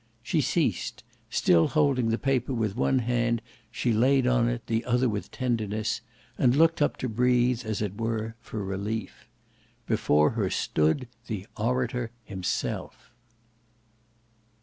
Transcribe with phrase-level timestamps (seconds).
[0.23, 5.07] She ceased; still holding the paper with one hand, she laid on it the other
[5.07, 6.01] with tenderness,
[6.39, 9.27] and looked up to breathe as it were for relief.
[9.85, 13.11] Before her stood the orator himself.